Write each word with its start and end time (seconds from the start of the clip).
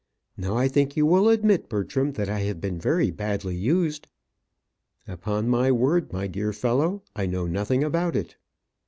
Now 0.35 0.57
I 0.57 0.67
think 0.67 0.97
you 0.97 1.05
will 1.05 1.29
admit, 1.29 1.69
Bertram, 1.69 2.13
that 2.13 2.27
I 2.27 2.39
have 2.39 2.59
been 2.59 2.79
very 2.79 3.11
badly 3.11 3.55
used." 3.55 4.07
"Upon 5.07 5.47
my 5.47 5.71
word, 5.71 6.11
my 6.11 6.25
dear 6.25 6.53
fellow, 6.53 7.03
I 7.15 7.27
know 7.27 7.45
nothing 7.45 7.83
about 7.83 8.15
it." 8.15 8.35